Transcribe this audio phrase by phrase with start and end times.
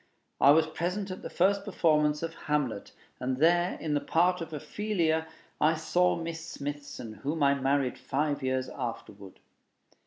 [0.39, 4.51] I was present at the first performance of 'Hamlet,' and there, in the part of
[4.51, 5.27] Ophelia,
[5.61, 9.39] I saw Miss Smithson, whom I married five years afterward.